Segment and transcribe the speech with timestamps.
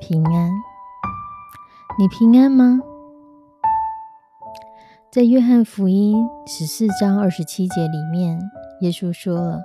[0.00, 0.50] 平安！
[1.98, 2.80] 你平安吗？
[5.10, 8.40] 在约翰福音十四章二十七节里面，
[8.80, 9.60] 耶稣说了：“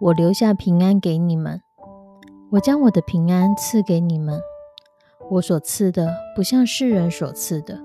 [0.00, 1.62] 我留下平安给你们，
[2.50, 4.40] 我将我的平安赐给你们。
[5.30, 7.80] 我所赐的不像世人所赐的。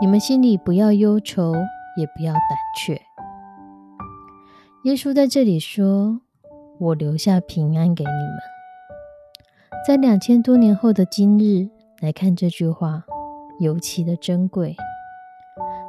[0.00, 1.52] 你们心里不要忧愁，
[1.96, 2.42] 也不要胆
[2.76, 3.00] 怯。”
[4.84, 6.20] 耶稣在这里说。
[6.80, 8.38] 我留下平安给你们，
[9.86, 11.68] 在两千多年后的今日
[12.00, 13.04] 来看这句话，
[13.60, 14.74] 尤其的珍贵。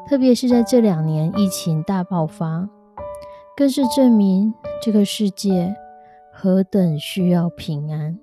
[0.05, 2.67] 特别是在这两年疫情大爆发，
[3.55, 5.73] 更是证明这个世界
[6.29, 8.19] 何等需要平安。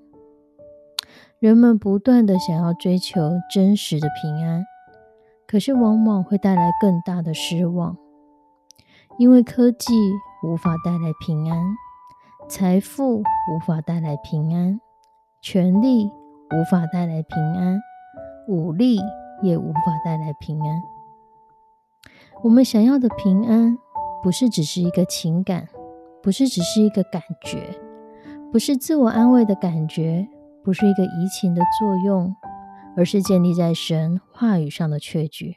[1.38, 4.64] 人们不断的想要追求真实的平安，
[5.46, 7.96] 可是往往会带来更大的失望，
[9.16, 9.94] 因为科技
[10.46, 11.58] 无法带来平安。
[12.46, 14.78] 财富无法带来平安，
[15.42, 16.08] 权力
[16.52, 17.80] 无法带来平安，
[18.46, 19.00] 武力
[19.42, 20.82] 也无法带来平安。
[22.44, 23.76] 我们想要的平安，
[24.22, 25.68] 不是只是一个情感，
[26.22, 27.76] 不是只是一个感觉，
[28.52, 30.28] 不是自我安慰的感觉，
[30.62, 32.36] 不是一个移情的作用，
[32.96, 35.56] 而是建立在神话语上的确据。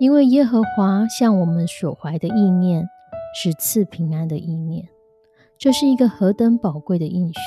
[0.00, 2.84] 因为耶和华向我们所怀的意念，
[3.40, 4.88] 是赐平安的意念。
[5.56, 7.38] 这是一个何等宝贵的应许！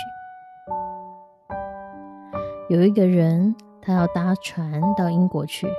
[2.69, 5.69] 有一个人，他要搭船到英国去，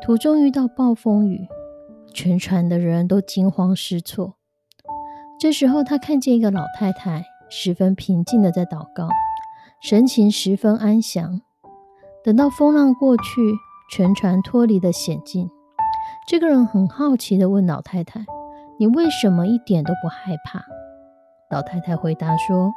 [0.00, 1.48] 途中遇到暴风雨，
[2.14, 4.34] 全船的人都惊慌失措。
[5.40, 9.08] 这时候，他看见一个老太太十分平静的在祷告，
[9.82, 11.40] 神情十分安详。
[12.22, 13.24] 等到风浪过去，
[13.90, 15.50] 全船脱离了险境，
[16.28, 18.24] 这个人很好奇的问老太太
[18.78, 20.64] ：“你为什么一点都不害怕？”
[21.50, 22.72] 老太太回答说：“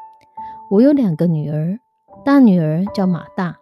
[0.72, 1.78] 我有两个女儿，
[2.24, 3.58] 大女儿叫马大，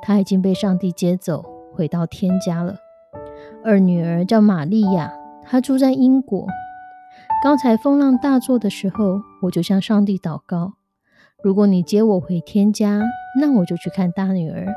[0.00, 2.76] 她已经被上帝接走，回到天家了。
[3.64, 5.12] 二女儿叫玛利亚，
[5.44, 6.46] 她住在英国。
[7.42, 10.74] 刚才风浪大作的时候，我就向上帝祷告：
[11.42, 13.02] 如果你接我回天家，
[13.40, 14.68] 那我就去看大女儿；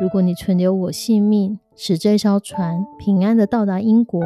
[0.00, 4.20] 如果你存留我性命，使这艘船平安的到达英国，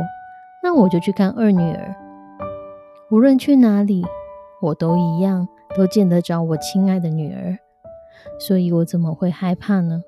[0.62, 1.94] 那我就去看二女儿。
[3.10, 4.04] 无论去哪里。”
[4.62, 7.58] 我都一样，都见得着我亲爱的女儿，
[8.38, 10.02] 所以我怎么会害怕呢？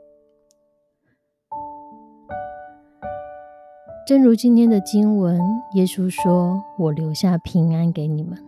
[4.07, 5.39] 正如今天的经文，
[5.75, 8.39] 耶稣说：“我留下平安给你们。”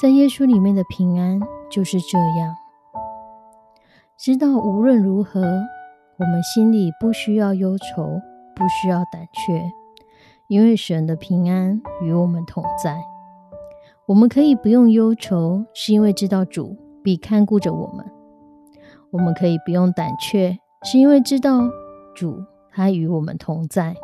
[0.00, 1.38] 在耶稣里面的平安
[1.70, 2.56] 就是这样，
[4.18, 8.18] 知道无论如何，我们心里不需要忧愁，
[8.56, 9.70] 不需要胆怯，
[10.48, 12.98] 因为神的平安与我们同在。
[14.06, 18.06] 我们可以不用忧愁，是因为知道主必看顾着我们；
[19.12, 21.60] 我们可以不用胆怯，是因为知道
[22.14, 23.94] 主他与我们同在。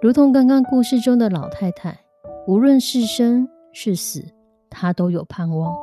[0.00, 1.98] 如同刚刚故事中的老太太，
[2.46, 4.24] 无论是生是死，
[4.70, 5.74] 她都有盼望。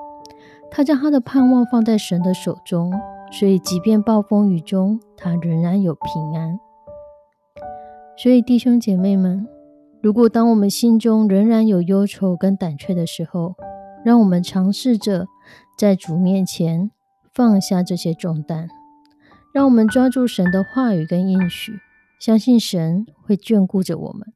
[0.71, 2.93] 她将她的盼望放在神的手中，
[3.31, 6.59] 所以即便暴风雨中，她仍然有平安。
[8.17, 9.47] 所以弟兄姐妹们。
[10.01, 13.55] 如果当我们心中仍然有忧愁跟胆怯的时候，
[14.03, 15.25] 让我们尝试着
[15.79, 16.91] 在主面前
[17.35, 18.69] 放下这些重担，
[19.53, 21.73] 让我们抓住神的话语跟应许，
[22.17, 24.33] 相信神会眷顾着我们。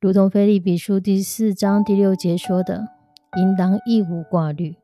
[0.00, 2.88] 如同腓利比书第四章第六节说的
[3.36, 4.76] ：“应当一无挂虑，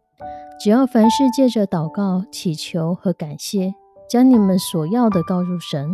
[0.62, 3.73] 只要凡事借着祷告、祈求和感谢，
[4.06, 5.88] 将你们所要的告诉神，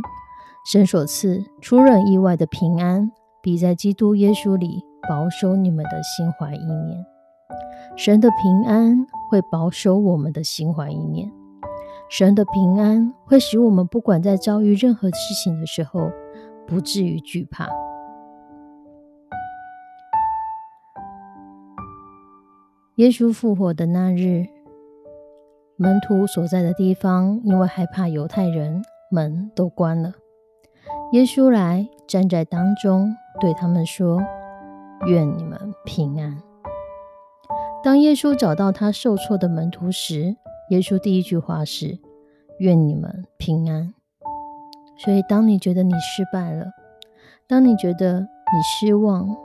[0.68, 7.06] 神所赐出人意外的平安。”必在基督耶稣里保守你们的心怀意念，
[7.96, 11.32] 神的平安会保守我们的心怀意念。
[12.08, 16.10] 神的平安会使我们不管在遭遇任何事情的时候，
[16.66, 17.68] 不至于惧怕。
[22.96, 24.46] 耶稣复活的那日，
[25.76, 30.12] 门徒所在的地方因为害怕犹太人，门都关了。
[31.12, 34.22] 耶稣来站在当中，对他们说
[35.06, 36.40] ：“愿你们平安。”
[37.86, 40.34] 当耶稣找到他受挫的门徒时，
[40.70, 42.00] 耶稣第一句话是
[42.58, 43.94] ：“愿你们平安。”
[44.98, 46.66] 所以，当你觉得你失败了，
[47.46, 49.36] 当你觉得你失望，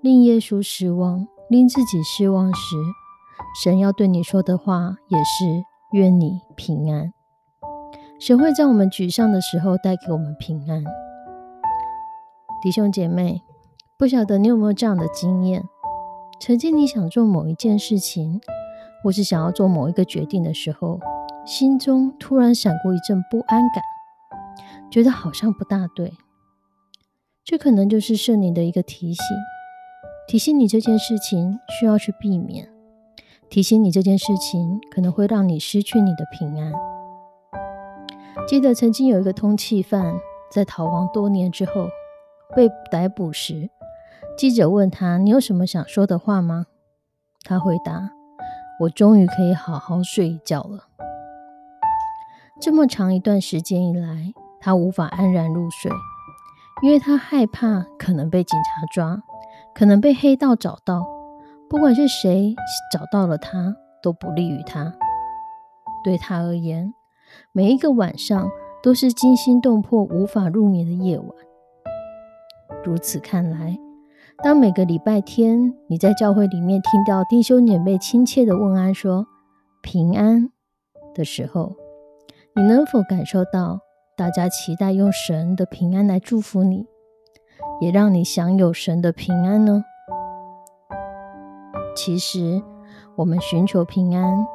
[0.00, 2.74] 令耶稣失望，令自己失望时，
[3.62, 5.44] 神要对你说的话也是
[5.92, 7.12] ：“愿你平安。”
[8.18, 10.82] 神会在我们沮丧的时候带给我们平安。
[12.62, 13.42] 弟兄姐妹，
[13.98, 15.62] 不晓得你有没有这样的经验？
[16.46, 18.38] 曾经你想做某一件事情，
[19.02, 21.00] 或是想要做某一个决定的时候，
[21.46, 23.82] 心中突然闪过一阵不安感，
[24.90, 26.12] 觉得好像不大对。
[27.46, 29.24] 这可能就是圣灵的一个提醒，
[30.28, 32.68] 提醒你这件事情需要去避免，
[33.48, 36.70] 提醒你这件事情可能会让你失去你的平安。
[38.46, 40.20] 记得曾经有一个通缉犯
[40.52, 41.88] 在逃亡多年之后
[42.54, 43.70] 被逮捕时。
[44.36, 46.66] 记者问他：“你有什么想说的话吗？”
[47.44, 48.10] 他回答
[48.80, 50.88] ：“我终于可以好好睡一觉了。”
[52.60, 55.90] 这么长一段时间以来，他无法安然入睡，
[56.82, 59.22] 因为他害怕可能被警察抓，
[59.74, 61.06] 可能被黑道找到。
[61.68, 62.54] 不管是谁
[62.92, 64.94] 找到了他，都不利于他。
[66.02, 66.92] 对他而言，
[67.52, 68.50] 每一个晚上
[68.82, 71.28] 都是惊心动魄、无法入眠的夜晚。
[72.84, 73.78] 如此看来，
[74.42, 79.26] 当每个礼拜天你在教会里面听到弟兄姐妹亲切的问安说
[79.82, 80.50] “平安”
[81.14, 81.74] 的时候，
[82.54, 83.80] 你能否感受到
[84.16, 86.86] 大家期待用神的平安来祝福你，
[87.80, 89.82] 也让你享有神的平安呢？
[91.96, 92.60] 其实，
[93.16, 94.46] 我们寻求平安，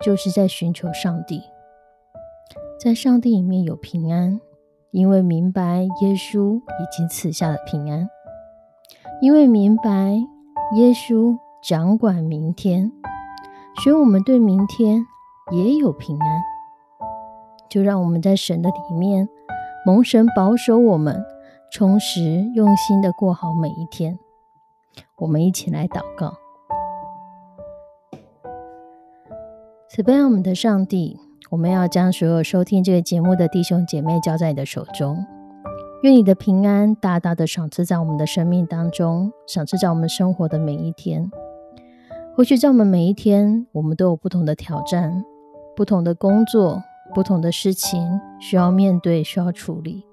[0.00, 1.40] 就是在寻求上帝，
[2.78, 4.38] 在上帝里面有平安，
[4.90, 8.06] 因为明白耶稣已经赐下了平安。
[9.22, 10.14] 因为明白
[10.76, 12.90] 耶稣掌管明天，
[13.82, 15.06] 所以我们对明天
[15.52, 16.42] 也有平安。
[17.68, 19.28] 就让我们在神的里面
[19.84, 21.22] 蒙神保守，我们
[21.70, 22.20] 充实
[22.54, 24.18] 用心的过好每一天。
[25.16, 26.32] 我们一起来祷告：
[29.88, 31.20] 慈悲我们的上帝，
[31.50, 35.24] 我们要将所有收听这个节目的弟兄姐妹交在你的手中。
[36.02, 41.30] 愿你的平安大大的赏赐在我们的生命当中，赏赐在我们生活的每一天。
[42.34, 45.22] 或许在我们每一天，我们都有不同的挑战、
[45.76, 46.82] 不同的工作、
[47.14, 50.06] 不同的事情需要面对、需要处理。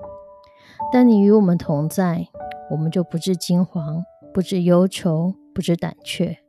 [0.91, 2.27] 但你与我们同在，
[2.69, 4.03] 我们就不致惊惶、
[4.33, 6.39] 不致忧愁、不致胆怯。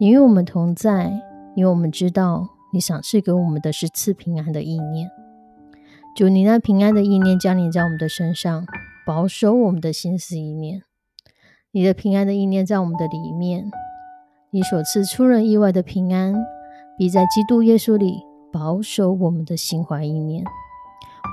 [0.00, 1.12] 你与我们同在，
[1.54, 5.08] 因为我们知道你赏赐给我们的是赐平安的意念。
[6.14, 8.66] 主，你那平安的意念降临在我们的身上，
[9.06, 10.82] 保守我们的心思意念。
[11.70, 13.70] 你的平安的意念在我们的里面，
[14.50, 16.34] 你所赐出人意外的平安，
[16.98, 18.20] 必在基督耶稣里
[18.52, 20.44] 保守我们的心怀意念。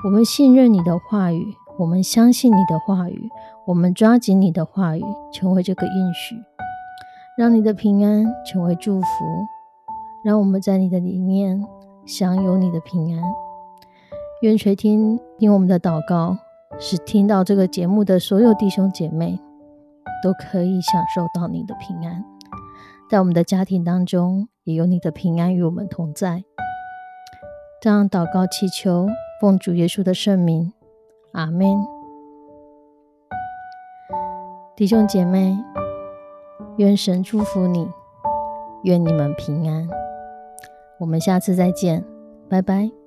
[0.06, 3.28] 我们信任你的话语，我们相信你的话语，
[3.66, 6.36] 我们抓紧你的话语，成为这个应许，
[7.36, 9.06] 让你的平安成为祝福，
[10.24, 11.62] 让我们在你的里面
[12.06, 13.22] 享有你的平安。
[14.40, 16.34] 愿垂听听我们的祷告，
[16.78, 19.38] 使听到这个节目的所有弟兄姐妹
[20.22, 22.24] 都可以享受到你的平安，
[23.10, 26.42] 在我们的家庭当中也有你的平安与我们同在。
[27.82, 29.08] 这样祷告祈求，
[29.40, 30.72] 奉主耶稣的圣名，
[31.32, 31.76] 阿门。
[34.74, 35.58] 弟兄姐妹，
[36.78, 37.86] 愿神祝福你，
[38.84, 39.86] 愿你们平安。
[40.98, 42.02] 我们下次再见，
[42.48, 42.99] 拜拜。